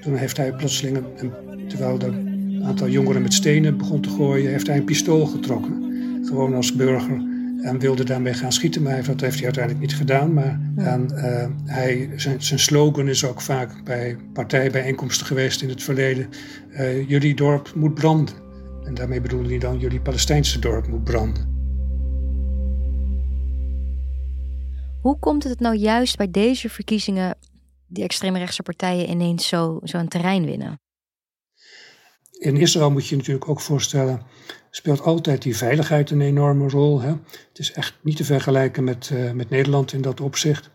Toen 0.00 0.16
heeft 0.16 0.36
hij 0.36 0.52
plotseling, 0.52 1.04
een, 1.16 1.32
terwijl 1.68 2.00
er 2.00 2.33
een 2.64 2.70
aantal 2.70 2.88
jongeren 2.88 3.22
met 3.22 3.32
stenen 3.34 3.76
begon 3.76 4.00
te 4.00 4.08
gooien, 4.08 4.50
heeft 4.50 4.66
hij 4.66 4.76
een 4.76 4.84
pistool 4.84 5.26
getrokken. 5.26 5.82
Gewoon 6.24 6.54
als 6.54 6.74
burger. 6.74 7.32
En 7.62 7.78
wilde 7.78 8.04
daarmee 8.04 8.34
gaan 8.34 8.52
schieten, 8.52 8.82
maar 8.82 9.04
dat 9.04 9.20
heeft 9.20 9.34
hij 9.34 9.44
uiteindelijk 9.44 9.84
niet 9.84 9.96
gedaan. 9.96 10.32
Maar 10.32 10.60
en, 10.76 11.08
uh, 11.12 11.72
hij, 11.74 12.10
zijn, 12.16 12.42
zijn, 12.42 12.58
slogan 12.58 13.08
is 13.08 13.24
ook 13.24 13.40
vaak 13.40 13.84
bij 13.84 14.16
partijbijeenkomsten 14.32 15.26
geweest 15.26 15.62
in 15.62 15.68
het 15.68 15.82
verleden. 15.82 16.28
Uh, 16.70 17.08
jullie 17.08 17.34
dorp 17.34 17.72
moet 17.74 17.94
branden. 17.94 18.34
En 18.84 18.94
daarmee 18.94 19.20
bedoelde 19.20 19.48
hij 19.48 19.58
dan 19.58 19.78
jullie 19.78 20.00
Palestijnse 20.00 20.58
dorp 20.58 20.88
moet 20.88 21.04
branden. 21.04 21.52
Hoe 25.00 25.18
komt 25.18 25.44
het 25.44 25.60
nou 25.60 25.76
juist 25.76 26.16
bij 26.16 26.30
deze 26.30 26.68
verkiezingen 26.68 27.36
die 27.86 28.04
extreemrechtse 28.04 28.62
partijen 28.62 29.10
ineens 29.10 29.48
zo, 29.48 29.80
zo 29.82 29.98
een 29.98 30.08
terrein 30.08 30.44
winnen? 30.44 30.83
In 32.38 32.56
Israël 32.56 32.90
moet 32.90 33.06
je 33.06 33.16
natuurlijk 33.16 33.48
ook 33.48 33.60
voorstellen, 33.60 34.22
speelt 34.70 35.00
altijd 35.00 35.42
die 35.42 35.56
veiligheid 35.56 36.10
een 36.10 36.20
enorme 36.20 36.68
rol. 36.68 37.00
Hè? 37.00 37.08
Het 37.08 37.58
is 37.58 37.72
echt 37.72 37.94
niet 38.02 38.16
te 38.16 38.24
vergelijken 38.24 38.84
met, 38.84 39.10
uh, 39.12 39.30
met 39.32 39.50
Nederland 39.50 39.92
in 39.92 40.02
dat 40.02 40.20
opzicht. 40.20 40.70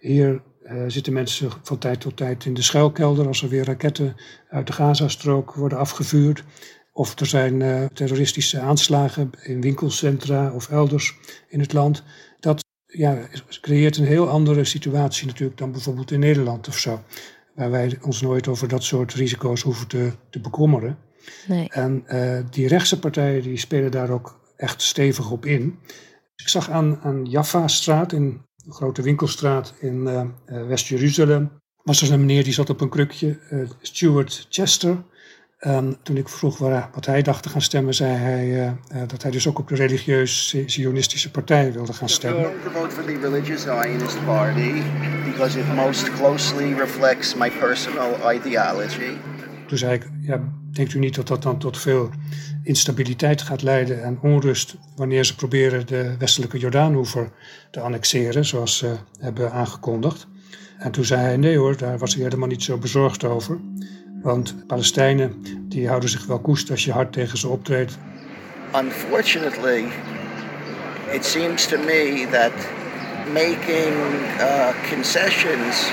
Hier 0.00 0.42
uh, 0.62 0.84
zitten 0.86 1.12
mensen 1.12 1.50
van 1.62 1.78
tijd 1.78 2.00
tot 2.00 2.16
tijd 2.16 2.44
in 2.44 2.54
de 2.54 2.62
schuilkelder 2.62 3.26
als 3.26 3.42
er 3.42 3.48
weer 3.48 3.64
raketten 3.64 4.16
uit 4.48 4.66
de 4.66 4.72
Gazastrook 4.72 5.54
worden 5.54 5.78
afgevuurd. 5.78 6.44
Of 6.92 7.18
er 7.20 7.26
zijn 7.26 7.60
uh, 7.60 7.84
terroristische 7.84 8.60
aanslagen 8.60 9.30
in 9.42 9.60
winkelcentra 9.60 10.52
of 10.52 10.70
elders 10.70 11.16
in 11.48 11.60
het 11.60 11.72
land. 11.72 12.02
Dat 12.40 12.64
ja, 12.86 13.18
creëert 13.60 13.96
een 13.96 14.04
heel 14.04 14.28
andere 14.28 14.64
situatie 14.64 15.26
natuurlijk 15.26 15.58
dan 15.58 15.72
bijvoorbeeld 15.72 16.10
in 16.10 16.20
Nederland 16.20 16.68
of 16.68 16.78
zo. 16.78 17.02
Waar 17.54 17.70
wij 17.70 17.98
ons 18.02 18.20
nooit 18.20 18.48
over 18.48 18.68
dat 18.68 18.82
soort 18.82 19.14
risico's 19.14 19.62
hoeven 19.62 19.86
te, 19.86 20.12
te 20.30 20.40
bekommeren. 20.40 20.98
Nee. 21.48 21.68
En 21.68 22.04
uh, 22.06 22.38
die 22.50 22.68
rechtse 22.68 22.98
partijen 22.98 23.42
die 23.42 23.58
spelen 23.58 23.90
daar 23.90 24.10
ook 24.10 24.40
echt 24.56 24.82
stevig 24.82 25.30
op 25.30 25.46
in. 25.46 25.78
Ik 26.36 26.48
zag 26.48 26.70
aan, 26.70 27.00
aan 27.02 27.24
Jaffa-straat, 27.24 28.12
in 28.12 28.22
een 28.66 28.72
grote 28.72 29.02
winkelstraat 29.02 29.74
in 29.80 29.94
uh, 29.94 30.22
uh, 30.46 30.66
West-Jeruzalem, 30.66 31.50
was 31.82 32.02
er 32.02 32.12
een 32.12 32.20
meneer 32.20 32.44
die 32.44 32.52
zat 32.52 32.70
op 32.70 32.80
een 32.80 32.88
krukje, 32.88 33.38
Stuart 33.80 34.46
Chester. 34.50 35.02
En 35.60 35.96
toen 36.02 36.16
ik 36.16 36.28
vroeg 36.28 36.58
waar, 36.58 36.90
wat 36.94 37.06
hij 37.06 37.22
dacht 37.22 37.42
te 37.42 37.48
gaan 37.48 37.62
stemmen, 37.62 37.94
zei 37.94 38.12
hij 38.12 38.46
uh, 38.46 38.72
dat 39.06 39.22
hij 39.22 39.30
dus 39.30 39.48
ook 39.48 39.58
op 39.58 39.68
de 39.68 39.74
religieus-zionistische 39.74 41.30
partij 41.30 41.72
wilde 41.72 41.92
gaan 41.92 42.08
stemmen. 42.08 42.40
I'm 42.40 42.46
going 42.46 42.62
to 42.62 42.70
vote 42.70 42.90
for 42.90 43.04
the 43.04 43.18
religious 43.20 43.62
Zionist 43.62 44.24
party 44.24 44.82
because 45.24 45.58
it 45.58 45.74
most 45.74 46.12
closely 46.12 46.72
reflects 46.72 47.34
my 47.34 47.50
personal 47.50 48.32
ideology. 48.34 49.16
Toen 49.66 49.78
zei 49.78 49.94
ik, 49.94 50.10
ja, 50.20 50.40
denkt 50.72 50.94
u 50.94 50.98
niet 50.98 51.14
dat 51.14 51.26
dat 51.26 51.42
dan 51.42 51.58
tot 51.58 51.78
veel 51.78 52.10
instabiliteit 52.62 53.42
gaat 53.42 53.62
leiden 53.62 54.02
en 54.02 54.18
onrust 54.22 54.76
wanneer 54.96 55.24
ze 55.24 55.34
proberen 55.34 55.86
de 55.86 56.14
westelijke 56.18 56.58
Jordaanhoever 56.58 57.30
te 57.70 57.80
annexeren, 57.80 58.44
zoals 58.44 58.76
ze 58.76 58.96
hebben 59.18 59.52
aangekondigd? 59.52 60.26
En 60.78 60.90
toen 60.90 61.04
zei 61.04 61.20
hij, 61.20 61.36
nee 61.36 61.58
hoor, 61.58 61.76
daar 61.76 61.98
was 61.98 62.14
hij 62.14 62.22
helemaal 62.22 62.48
niet 62.48 62.62
zo 62.62 62.78
bezorgd 62.78 63.24
over. 63.24 63.60
Want 64.22 64.66
Palestijnen 64.66 65.34
die 65.68 65.88
houden 65.88 66.08
zich 66.08 66.26
wel 66.26 66.38
koest 66.38 66.70
als 66.70 66.84
je 66.84 66.92
hard 66.92 67.12
tegen 67.12 67.38
ze 67.38 67.48
optreedt. 67.48 67.98
Unfortunately, 68.74 69.84
it 71.12 71.24
seems 71.24 71.66
to 71.66 71.78
me 71.78 72.26
that 72.30 72.52
making 73.32 73.94
uh, 74.40 74.68
concessions 74.92 75.90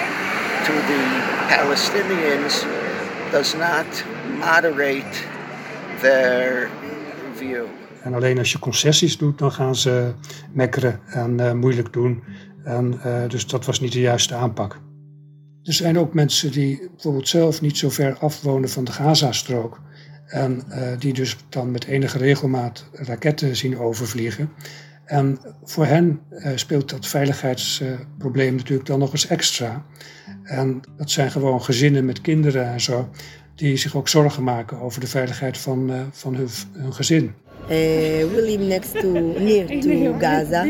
to 0.66 0.74
the 0.74 1.02
Palestinians 1.48 2.66
does 3.32 3.54
not 3.54 4.04
moderate 4.40 5.18
their 6.02 6.70
view. 7.36 7.66
En 8.02 8.14
alleen 8.14 8.38
als 8.38 8.52
je 8.52 8.60
concessies 8.60 9.18
doet, 9.18 9.38
dan 9.38 9.52
gaan 9.52 9.76
ze 9.76 10.14
mekkeren 10.54 11.00
en 11.06 11.40
uh, 11.40 11.52
moeilijk 11.52 11.94
doen. 11.94 12.24
En, 12.64 13.00
uh, 13.06 13.30
dus 13.30 13.48
dat 13.48 13.66
was 13.66 13.80
niet 13.80 13.92
de 13.92 14.00
juiste 14.00 14.36
aanpak. 14.36 14.80
Er 15.68 15.74
zijn 15.74 16.00
ook 16.00 16.14
mensen 16.14 16.52
die 16.52 16.90
bijvoorbeeld 16.92 17.28
zelf 17.28 17.62
niet 17.62 17.78
zo 17.78 17.90
ver 17.90 18.18
afwonen 18.18 18.70
van 18.70 18.84
de 18.84 18.92
Gazastrook. 18.92 19.82
En 20.28 20.64
uh, 20.70 20.88
die 21.00 21.14
dus 21.14 21.38
dan 21.50 21.72
met 21.72 21.86
enige 21.86 22.18
regelmaat 22.18 22.86
raketten 22.94 23.56
zien 23.56 23.80
overvliegen. 23.80 24.50
En 25.06 25.40
voor 25.64 25.86
hen 25.86 26.20
uh, 26.32 26.52
speelt 26.56 26.90
dat 26.90 27.08
veiligheidsprobleem 27.08 28.52
uh, 28.52 28.58
natuurlijk 28.58 28.88
dan 28.88 29.00
nog 29.00 29.12
eens 29.12 29.28
extra. 29.28 29.86
En 30.44 30.82
dat 30.98 31.12
zijn 31.12 31.32
gewoon 31.32 31.64
gezinnen 31.64 32.06
met 32.06 32.22
kinderen 32.22 32.66
en 32.66 32.82
zo, 32.82 33.10
die 33.56 33.78
zich 33.78 33.96
ook 33.96 34.08
zorgen 34.08 34.44
maken 34.44 34.82
over 34.82 35.02
de 35.02 35.08
veiligheid 35.08 35.58
van, 35.58 35.92
van 36.12 36.36
hun, 36.36 36.50
hun 36.72 36.94
gezin. 36.94 37.34
we 37.68 38.42
live 38.46 38.64
next 38.64 39.00
to, 39.00 39.12
near 39.40 39.66
to 39.82 40.18
Gaza. 40.20 40.66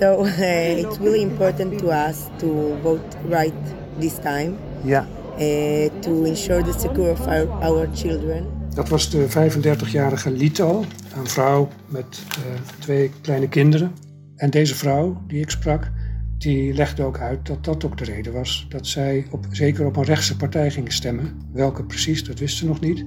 So 0.00 0.24
it's 0.24 0.98
really 0.98 1.20
important 1.20 1.78
to 1.78 1.90
us 1.90 2.16
to 2.38 2.76
vote 2.82 3.16
right 3.28 3.77
this 3.98 4.14
time. 4.22 4.52
Ja. 4.84 5.06
Uh, 5.38 5.88
to 6.00 6.24
ensure 6.24 6.62
the 6.62 6.72
security 6.78 7.20
of 7.20 7.26
our, 7.26 7.48
our 7.48 7.88
children. 7.94 8.46
Dat 8.74 8.88
was 8.88 9.10
de 9.10 9.26
35-jarige 9.28 10.30
Lito, 10.30 10.84
een 11.16 11.26
vrouw 11.26 11.68
met 11.88 12.22
uh, 12.28 12.60
twee 12.78 13.10
kleine 13.20 13.48
kinderen. 13.48 13.92
En 14.36 14.50
deze 14.50 14.74
vrouw 14.74 15.22
die 15.26 15.40
ik 15.40 15.50
sprak, 15.50 15.90
die 16.38 16.74
legde 16.74 17.02
ook 17.02 17.18
uit 17.18 17.46
dat 17.46 17.64
dat 17.64 17.84
ook 17.84 17.98
de 17.98 18.04
reden 18.04 18.32
was 18.32 18.66
dat 18.68 18.86
zij 18.86 19.26
op, 19.30 19.46
zeker 19.50 19.86
op 19.86 19.96
een 19.96 20.04
rechtse 20.04 20.36
partij 20.36 20.70
gingen 20.70 20.92
stemmen. 20.92 21.38
Welke 21.52 21.84
precies, 21.84 22.24
dat 22.24 22.38
wist 22.38 22.56
ze 22.56 22.66
nog 22.66 22.80
niet. 22.80 23.04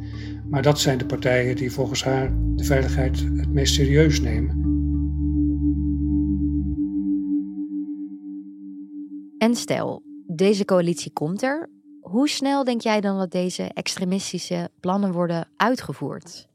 Maar 0.49 0.61
dat 0.61 0.79
zijn 0.79 0.97
de 0.97 1.05
partijen 1.05 1.55
die 1.55 1.71
volgens 1.71 2.03
haar 2.03 2.31
de 2.55 2.63
veiligheid 2.63 3.19
het 3.19 3.53
meest 3.53 3.73
serieus 3.73 4.21
nemen. 4.21 4.69
En 9.37 9.55
stel, 9.55 10.03
deze 10.35 10.65
coalitie 10.65 11.11
komt 11.11 11.41
er. 11.41 11.69
Hoe 12.01 12.29
snel 12.29 12.63
denk 12.63 12.81
jij 12.81 13.01
dan 13.01 13.17
dat 13.17 13.31
deze 13.31 13.63
extremistische 13.63 14.69
plannen 14.79 15.11
worden 15.11 15.47
uitgevoerd? 15.57 16.49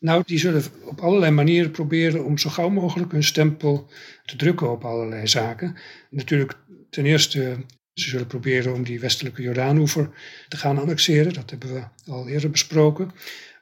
Nou, 0.00 0.22
die 0.26 0.38
zullen 0.38 0.62
op 0.84 1.00
allerlei 1.00 1.32
manieren 1.32 1.70
proberen 1.70 2.24
om 2.24 2.38
zo 2.38 2.50
gauw 2.50 2.68
mogelijk 2.68 3.12
hun 3.12 3.22
stempel 3.22 3.86
te 4.24 4.36
drukken 4.36 4.70
op 4.70 4.84
allerlei 4.84 5.26
zaken. 5.26 5.76
Natuurlijk, 6.10 6.58
ten 6.90 7.06
eerste, 7.06 7.56
ze 8.00 8.08
zullen 8.08 8.26
proberen 8.26 8.74
om 8.74 8.84
die 8.84 9.00
westelijke 9.00 9.42
Jordaanhoever 9.42 10.10
te 10.48 10.56
gaan 10.56 10.78
annexeren. 10.78 11.32
Dat 11.32 11.50
hebben 11.50 11.74
we 11.74 12.10
al 12.10 12.28
eerder 12.28 12.50
besproken. 12.50 13.10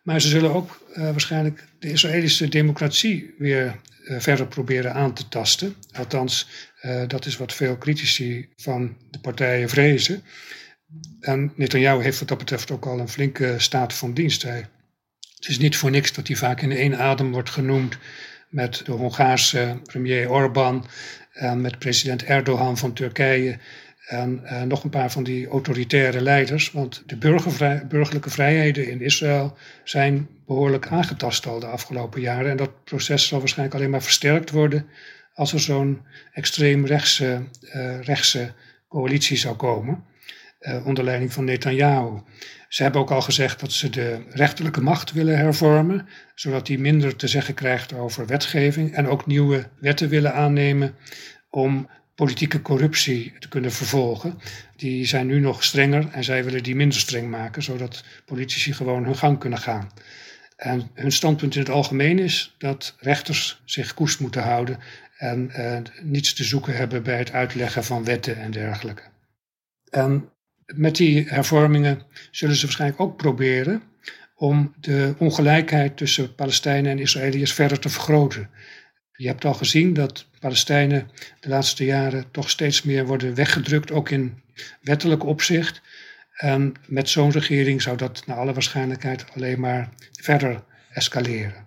Maar 0.02 0.21
ze 0.21 0.28
zullen 0.28 0.55
ook 0.55 0.81
uh, 0.90 1.02
waarschijnlijk 1.02 1.64
de 1.78 1.90
Israëlische 1.90 2.49
democratie 2.49 3.35
weer 3.38 3.81
uh, 4.05 4.21
verder 4.21 4.47
proberen 4.47 4.95
aan 4.95 5.14
te 5.14 5.28
tasten. 5.28 5.75
Althans, 5.93 6.49
uh, 6.83 7.02
dat 7.07 7.26
is 7.26 7.37
wat 7.37 7.55
veel 7.55 7.78
critici 7.78 8.49
van 8.57 8.97
de 9.11 9.19
partijen 9.19 9.69
vrezen. 9.69 10.23
En 11.21 11.52
Netanyahu 11.55 12.02
heeft 12.02 12.19
wat 12.19 12.28
dat 12.28 12.38
betreft 12.38 12.71
ook 12.71 12.87
al 12.87 12.99
een 12.99 13.09
flinke 13.09 13.55
staat 13.59 13.95
van 13.95 14.14
dienst. 14.14 14.43
Het 14.43 15.49
is 15.49 15.59
niet 15.59 15.76
voor 15.76 15.90
niks 15.90 16.12
dat 16.12 16.26
hij 16.26 16.37
vaak 16.37 16.62
in 16.62 16.73
één 16.73 16.99
adem 16.99 17.33
wordt 17.33 17.50
genoemd 17.50 17.99
met 18.49 18.83
de 18.85 18.93
Hongaarse 18.93 19.81
premier 19.83 20.31
Orbán 20.31 20.87
en 21.33 21.61
met 21.61 21.78
president 21.78 22.25
Erdogan 22.25 22.78
van 22.78 22.93
Turkije 22.93 23.59
en 24.06 24.40
uh, 24.44 24.62
nog 24.62 24.84
een 24.84 24.90
paar 24.90 25.10
van 25.10 25.22
die 25.22 25.48
autoritaire 25.48 26.20
leiders. 26.20 26.72
Want 26.72 27.02
de 27.06 27.16
burgerlijke 27.88 28.30
vrijheden 28.30 28.90
in 28.90 29.00
Israël 29.00 29.56
zijn 29.84 30.28
behoorlijk 30.46 30.86
aangetast 30.86 31.46
al 31.46 31.60
de 31.60 31.66
afgelopen 31.66 32.20
jaren. 32.20 32.50
En 32.50 32.56
dat 32.56 32.84
proces 32.84 33.26
zal 33.26 33.38
waarschijnlijk 33.38 33.78
alleen 33.78 33.90
maar 33.90 34.02
versterkt 34.02 34.50
worden 34.50 34.86
als 35.34 35.52
er 35.52 35.60
zo'n 35.60 36.02
extreem 36.32 36.86
rechtse, 36.86 37.42
uh, 37.62 38.00
rechtse 38.00 38.52
coalitie 38.88 39.36
zou 39.36 39.56
komen. 39.56 40.04
Uh, 40.60 40.86
onder 40.86 41.04
leiding 41.04 41.32
van 41.32 41.44
Netanyahu. 41.44 42.20
Ze 42.68 42.82
hebben 42.82 43.00
ook 43.00 43.10
al 43.10 43.20
gezegd 43.20 43.60
dat 43.60 43.72
ze 43.72 43.90
de 43.90 44.18
rechterlijke 44.30 44.80
macht 44.80 45.12
willen 45.12 45.38
hervormen, 45.38 46.08
zodat 46.34 46.66
die 46.66 46.78
minder 46.78 47.16
te 47.16 47.28
zeggen 47.28 47.54
krijgt 47.54 47.92
over 47.92 48.26
wetgeving 48.26 48.94
en 48.94 49.08
ook 49.08 49.26
nieuwe 49.26 49.68
wetten 49.80 50.08
willen 50.08 50.34
aannemen 50.34 50.94
om 51.50 51.88
politieke 52.16 52.62
corruptie 52.62 53.32
te 53.38 53.49
kunnen 53.49 53.73
vervolgen. 53.73 54.38
Die 54.76 55.06
zijn 55.06 55.26
nu 55.26 55.40
nog 55.40 55.64
strenger 55.64 56.08
en 56.11 56.25
zij 56.25 56.44
willen 56.44 56.62
die 56.62 56.76
minder 56.76 56.99
streng 56.99 57.30
maken, 57.30 57.62
zodat 57.62 58.04
politici 58.25 58.73
gewoon 58.73 59.04
hun 59.04 59.16
gang 59.16 59.38
kunnen 59.38 59.58
gaan. 59.58 59.90
En 60.56 60.90
hun 60.94 61.12
standpunt 61.12 61.54
in 61.54 61.61
het 61.61 61.70
algemeen 61.70 62.18
is 62.18 62.54
dat 62.58 62.96
rechters 63.00 63.62
zich 63.64 63.94
koest 63.94 64.20
moeten 64.20 64.42
houden 64.42 64.78
en 65.16 65.50
uh, 65.56 65.78
niets 66.02 66.35
te 66.35 66.44
zoeken 66.44 66.76
hebben 66.76 67.02
bij 67.02 67.18
het 67.18 67.32
uitleggen 67.32 67.85
van 67.85 68.04
wetten 68.04 68.37
en 68.37 68.50
dergelijke. 68.50 69.02
En 69.90 70.28
met 70.75 70.96
die 70.96 71.28
hervormingen 71.28 72.02
zullen 72.30 72.56
ze 72.56 72.64
waarschijnlijk 72.64 73.00
ook 73.00 73.16
proberen 73.16 73.82
om 74.35 74.75
de 74.80 75.14
ongelijkheid 75.18 75.96
tussen 75.96 76.35
Palestijnen 76.35 76.90
en 76.90 76.99
Israëliërs 76.99 77.52
verder 77.52 77.78
te 77.78 77.88
vergroten. 77.88 78.50
Je 79.16 79.26
hebt 79.26 79.44
al 79.44 79.54
gezien 79.54 79.94
dat 79.94 80.26
Palestijnen 80.40 81.11
de 81.40 81.49
laatste 81.49 81.85
jaren 81.85 82.30
toch 82.30 82.50
steeds 82.50 82.82
meer 82.82 83.06
worden 83.06 83.35
weggedrukt, 83.35 83.90
ook 83.90 84.11
in 84.11 84.42
wettelijk 84.80 85.25
opzicht. 85.25 85.82
En 86.32 86.75
met 86.87 87.08
zo'n 87.08 87.30
regering 87.30 87.82
zou 87.82 87.96
dat 87.96 88.26
naar 88.26 88.37
alle 88.37 88.52
waarschijnlijkheid 88.52 89.25
alleen 89.35 89.61
maar 89.61 89.88
verder 90.12 90.64
escaleren. 90.90 91.66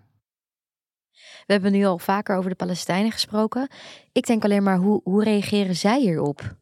We 1.46 1.56
hebben 1.56 1.72
nu 1.72 1.86
al 1.86 2.00
vaker 2.00 2.38
over 2.38 2.50
de 2.50 2.56
Palestijnen 2.56 3.12
gesproken. 3.12 3.68
Ik 4.12 4.26
denk 4.26 4.44
alleen 4.44 4.64
maar, 4.64 4.78
hoe, 4.78 5.02
hoe 5.04 5.24
reageren 5.24 5.76
zij 5.76 6.00
hierop? 6.00 6.56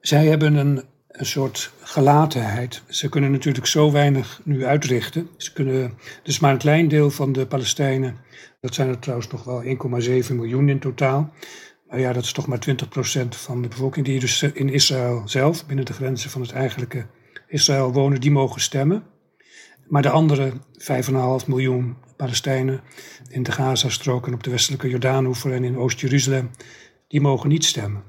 Zij 0.00 0.26
hebben 0.26 0.54
een, 0.54 0.84
een 1.16 1.26
soort 1.26 1.72
gelatenheid. 1.80 2.82
Ze 2.88 3.08
kunnen 3.08 3.30
natuurlijk 3.30 3.66
zo 3.66 3.92
weinig 3.92 4.40
nu 4.44 4.64
uitrichten. 4.64 5.28
Ze 5.36 5.52
kunnen, 5.52 5.92
dus 6.22 6.38
maar 6.38 6.52
een 6.52 6.58
klein 6.58 6.88
deel 6.88 7.10
van 7.10 7.32
de 7.32 7.46
Palestijnen, 7.46 8.16
dat 8.60 8.74
zijn 8.74 8.88
er 8.88 8.98
trouwens 8.98 9.30
nog 9.30 9.44
wel 9.44 9.62
1,7 9.62 10.34
miljoen 10.34 10.68
in 10.68 10.78
totaal. 10.78 11.32
Maar 11.88 12.00
ja, 12.00 12.12
dat 12.12 12.24
is 12.24 12.32
toch 12.32 12.46
maar 12.46 12.58
20% 13.24 13.28
van 13.28 13.62
de 13.62 13.68
bevolking 13.68 14.06
die 14.06 14.20
dus 14.20 14.42
in 14.42 14.68
Israël 14.68 15.22
zelf, 15.24 15.66
binnen 15.66 15.84
de 15.84 15.92
grenzen 15.92 16.30
van 16.30 16.40
het 16.40 16.52
eigenlijke 16.52 17.06
Israël 17.46 17.92
wonen, 17.92 18.20
die 18.20 18.30
mogen 18.30 18.60
stemmen. 18.60 19.02
Maar 19.88 20.02
de 20.02 20.10
andere 20.10 20.52
5,5 21.42 21.46
miljoen 21.46 21.96
Palestijnen 22.16 22.80
in 23.28 23.42
de 23.42 23.52
Gazastrook 23.52 24.26
en 24.26 24.34
op 24.34 24.42
de 24.42 24.50
westelijke 24.50 24.88
Jordaanoever 24.88 25.52
en 25.52 25.64
in 25.64 25.78
Oost-Jeruzalem, 25.78 26.50
die 27.08 27.20
mogen 27.20 27.48
niet 27.48 27.64
stemmen. 27.64 28.02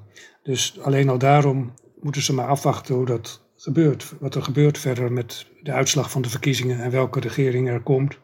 Dus 0.43 0.79
alleen 0.81 1.09
al 1.09 1.17
daarom 1.17 1.73
moeten 2.01 2.21
ze 2.21 2.33
maar 2.33 2.47
afwachten 2.47 2.95
hoe 2.95 3.05
dat 3.05 3.41
gebeurt. 3.55 4.13
Wat 4.19 4.35
er 4.35 4.43
gebeurt 4.43 4.77
verder 4.77 5.11
met 5.11 5.45
de 5.61 5.71
uitslag 5.71 6.11
van 6.11 6.21
de 6.21 6.29
verkiezingen 6.29 6.79
en 6.79 6.91
welke 6.91 7.19
regering 7.19 7.69
er 7.69 7.81
komt. 7.81 8.17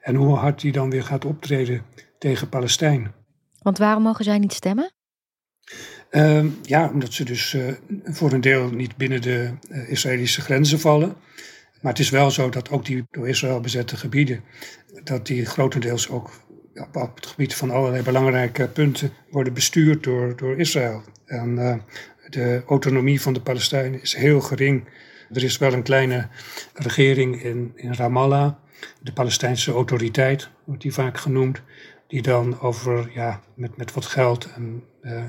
En 0.00 0.14
hoe 0.14 0.36
hard 0.36 0.60
die 0.60 0.72
dan 0.72 0.90
weer 0.90 1.02
gaat 1.04 1.24
optreden 1.24 1.82
tegen 2.18 2.48
Palestijnen. 2.48 3.14
Want 3.62 3.78
waarom 3.78 4.02
mogen 4.02 4.24
zij 4.24 4.38
niet 4.38 4.52
stemmen? 4.52 4.92
Uh, 6.10 6.44
ja, 6.62 6.90
omdat 6.92 7.12
ze 7.12 7.24
dus 7.24 7.52
uh, 7.52 7.72
voor 8.04 8.32
een 8.32 8.40
deel 8.40 8.70
niet 8.70 8.96
binnen 8.96 9.22
de 9.22 9.50
uh, 9.70 9.90
Israëlische 9.90 10.40
grenzen 10.40 10.80
vallen. 10.80 11.14
Maar 11.80 11.92
het 11.92 12.00
is 12.00 12.10
wel 12.10 12.30
zo 12.30 12.48
dat 12.48 12.70
ook 12.70 12.84
die 12.84 13.04
door 13.10 13.28
Israël 13.28 13.60
bezette 13.60 13.96
gebieden, 13.96 14.44
dat 15.04 15.26
die 15.26 15.44
grotendeels 15.44 16.08
ook 16.08 16.30
op 16.92 17.14
het 17.14 17.26
gebied 17.26 17.54
van 17.54 17.70
allerlei 17.70 18.02
belangrijke 18.02 18.68
punten 18.68 19.12
worden 19.30 19.52
bestuurd 19.52 20.02
door, 20.02 20.36
door 20.36 20.58
Israël. 20.58 21.02
En 21.26 21.48
uh, 21.58 21.74
de 22.28 22.62
autonomie 22.66 23.20
van 23.20 23.32
de 23.32 23.40
Palestijnen 23.40 24.02
is 24.02 24.14
heel 24.14 24.40
gering. 24.40 24.84
Er 25.32 25.44
is 25.44 25.58
wel 25.58 25.72
een 25.72 25.82
kleine 25.82 26.28
regering 26.74 27.42
in, 27.42 27.72
in 27.74 27.94
Ramallah, 27.94 28.52
de 29.00 29.12
Palestijnse 29.12 29.72
autoriteit 29.72 30.48
wordt 30.64 30.82
die 30.82 30.92
vaak 30.92 31.18
genoemd, 31.18 31.62
die 32.08 32.22
dan 32.22 32.60
over, 32.60 33.10
ja, 33.14 33.40
met, 33.54 33.76
met 33.76 33.92
wat 33.92 34.06
geld 34.06 34.52
en 34.54 34.82
uh, 35.02 35.24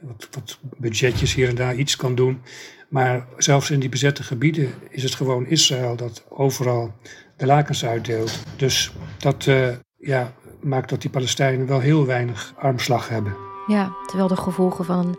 wat, 0.00 0.28
wat 0.30 0.58
budgetjes 0.76 1.34
hier 1.34 1.48
en 1.48 1.54
daar 1.54 1.74
iets 1.74 1.96
kan 1.96 2.14
doen. 2.14 2.40
Maar 2.88 3.26
zelfs 3.36 3.70
in 3.70 3.80
die 3.80 3.88
bezette 3.88 4.22
gebieden 4.22 4.72
is 4.90 5.02
het 5.02 5.14
gewoon 5.14 5.46
Israël 5.46 5.96
dat 5.96 6.24
overal 6.28 6.94
de 7.36 7.46
lakens 7.46 7.84
uitdeelt. 7.84 8.38
Dus 8.56 8.92
dat 9.18 9.46
uh, 9.46 9.68
ja, 9.96 10.32
maakt 10.60 10.88
dat 10.88 11.00
die 11.00 11.10
Palestijnen 11.10 11.66
wel 11.66 11.80
heel 11.80 12.06
weinig 12.06 12.54
armslag 12.56 13.08
hebben. 13.08 13.36
Ja, 13.66 13.92
terwijl 14.06 14.28
de 14.28 14.36
gevolgen 14.36 14.84
van 14.84 15.18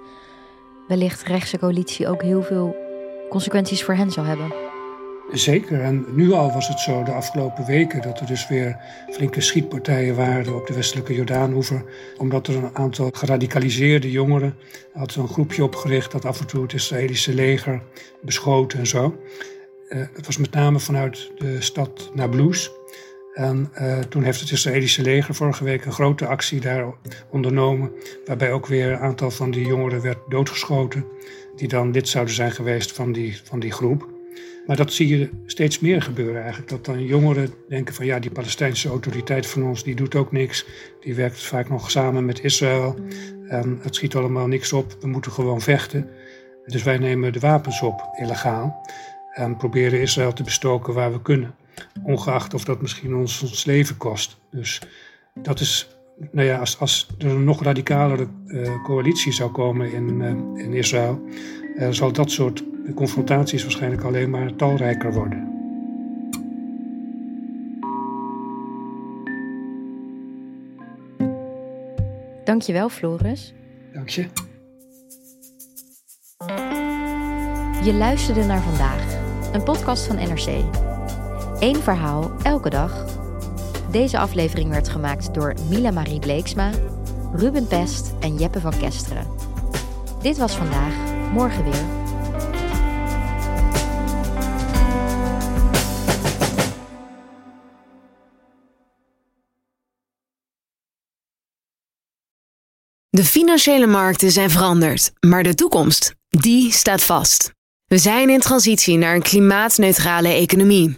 wellicht 0.87 1.23
rechtse 1.23 1.59
coalitie 1.59 2.07
ook 2.07 2.21
heel 2.21 2.41
veel 2.41 2.75
consequenties 3.29 3.83
voor 3.83 3.93
hen 3.93 4.11
zal 4.11 4.23
hebben. 4.23 4.53
Zeker, 5.31 5.81
en 5.81 6.05
nu 6.11 6.31
al 6.31 6.51
was 6.51 6.67
het 6.67 6.79
zo 6.79 7.03
de 7.03 7.11
afgelopen 7.11 7.65
weken 7.65 8.01
dat 8.01 8.19
er 8.19 8.25
dus 8.25 8.47
weer 8.47 8.77
flinke 9.09 9.41
schietpartijen 9.41 10.15
waren 10.15 10.55
op 10.55 10.67
de 10.67 10.73
westelijke 10.73 11.13
Jordaanoever. 11.13 11.83
Omdat 12.17 12.47
er 12.47 12.55
een 12.55 12.75
aantal 12.75 13.09
geradicaliseerde 13.13 14.11
jongeren 14.11 14.55
had 14.93 15.15
een 15.15 15.27
groepje 15.27 15.63
opgericht 15.63 16.11
dat 16.11 16.25
af 16.25 16.39
en 16.39 16.47
toe 16.47 16.61
het 16.61 16.73
Israëlische 16.73 17.33
leger 17.33 17.81
beschoten 18.21 18.79
en 18.79 18.87
zo. 18.87 19.15
Uh, 19.89 20.05
het 20.13 20.25
was 20.25 20.37
met 20.37 20.51
name 20.51 20.79
vanuit 20.79 21.31
de 21.37 21.61
stad 21.61 22.11
Nablus. 22.13 22.71
En 23.37 23.71
uh, 23.81 23.99
toen 23.99 24.23
heeft 24.23 24.39
het 24.39 24.51
Israëlische 24.51 25.01
leger 25.01 25.35
vorige 25.35 25.63
week 25.63 25.85
een 25.85 25.91
grote 25.91 26.27
actie 26.27 26.59
daar 26.59 26.85
ondernomen. 27.29 27.91
Waarbij 28.25 28.51
ook 28.51 28.67
weer 28.67 28.91
een 28.91 28.99
aantal 28.99 29.31
van 29.31 29.51
die 29.51 29.65
jongeren 29.65 30.01
werd 30.01 30.17
doodgeschoten. 30.27 31.05
Die 31.55 31.67
dan 31.67 31.91
lid 31.91 32.09
zouden 32.09 32.33
zijn 32.33 32.51
geweest 32.51 32.91
van 32.91 33.11
die, 33.11 33.39
van 33.43 33.59
die 33.59 33.71
groep. 33.71 34.07
Maar 34.65 34.75
dat 34.75 34.93
zie 34.93 35.17
je 35.17 35.29
steeds 35.45 35.79
meer 35.79 36.01
gebeuren 36.01 36.41
eigenlijk. 36.41 36.69
Dat 36.69 36.85
dan 36.85 37.05
jongeren 37.05 37.49
denken 37.69 37.93
van 37.93 38.05
ja, 38.05 38.19
die 38.19 38.31
Palestijnse 38.31 38.89
autoriteit 38.89 39.47
van 39.47 39.63
ons, 39.63 39.83
die 39.83 39.95
doet 39.95 40.15
ook 40.15 40.31
niks. 40.31 40.65
Die 41.01 41.15
werkt 41.15 41.43
vaak 41.43 41.69
nog 41.69 41.91
samen 41.91 42.25
met 42.25 42.43
Israël. 42.43 42.95
Het 43.81 43.95
schiet 43.95 44.15
allemaal 44.15 44.47
niks 44.47 44.73
op. 44.73 44.97
We 44.99 45.07
moeten 45.07 45.31
gewoon 45.31 45.61
vechten. 45.61 46.09
Dus 46.65 46.83
wij 46.83 46.97
nemen 46.97 47.33
de 47.33 47.39
wapens 47.39 47.81
op, 47.81 48.09
illegaal. 48.19 48.87
En 49.33 49.57
proberen 49.57 50.01
Israël 50.01 50.33
te 50.33 50.43
bestoken 50.43 50.93
waar 50.93 51.11
we 51.11 51.21
kunnen. 51.21 51.55
Ongeacht 52.03 52.53
of 52.53 52.63
dat 52.63 52.81
misschien 52.81 53.15
ons, 53.15 53.41
ons 53.41 53.65
leven 53.65 53.97
kost. 53.97 54.37
Dus 54.51 54.81
dat 55.41 55.59
is, 55.59 55.87
nou 56.31 56.47
ja, 56.47 56.57
als, 56.57 56.79
als 56.79 57.07
er 57.17 57.29
een 57.29 57.43
nog 57.43 57.63
radicalere 57.63 58.27
uh, 58.45 58.83
coalitie 58.83 59.31
zou 59.31 59.51
komen 59.51 59.91
in, 59.91 60.21
uh, 60.21 60.63
in 60.65 60.73
Israël, 60.73 61.21
uh, 61.75 61.87
zal 61.89 62.11
dat 62.11 62.31
soort 62.31 62.63
confrontaties 62.95 63.61
waarschijnlijk 63.61 64.03
alleen 64.03 64.29
maar 64.29 64.55
talrijker 64.55 65.13
worden. 65.13 65.55
Dankjewel, 72.43 72.89
Floris. 72.89 73.53
Dank 73.93 74.09
je. 74.09 74.27
Je 77.83 77.93
luisterde 77.93 78.43
naar 78.43 78.61
vandaag, 78.61 79.17
een 79.53 79.63
podcast 79.63 80.05
van 80.05 80.15
NRC. 80.15 80.86
Eén 81.59 81.75
verhaal, 81.75 82.31
elke 82.43 82.69
dag. 82.69 83.05
Deze 83.91 84.17
aflevering 84.17 84.69
werd 84.69 84.89
gemaakt 84.89 85.33
door 85.33 85.53
Mila 85.69 85.91
Marie 85.91 86.19
Bleeksma, 86.19 86.71
Ruben 87.33 87.67
Pest 87.67 88.13
en 88.19 88.35
Jeppe 88.35 88.59
van 88.59 88.77
Kesteren. 88.77 89.27
Dit 90.21 90.37
was 90.37 90.55
vandaag, 90.55 90.93
morgen 91.31 91.63
weer. 91.63 91.85
De 103.09 103.23
financiële 103.23 103.87
markten 103.87 104.31
zijn 104.31 104.49
veranderd, 104.49 105.11
maar 105.19 105.43
de 105.43 105.53
toekomst, 105.53 106.15
die 106.27 106.71
staat 106.71 107.03
vast. 107.03 107.51
We 107.85 107.97
zijn 107.97 108.29
in 108.29 108.39
transitie 108.39 108.97
naar 108.97 109.15
een 109.15 109.21
klimaatneutrale 109.21 110.29
economie. 110.29 110.97